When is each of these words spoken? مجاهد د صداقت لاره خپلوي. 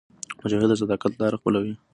مجاهد 0.41 0.69
د 0.71 0.73
صداقت 0.81 1.11
لاره 1.15 1.37
خپلوي. 1.41 1.73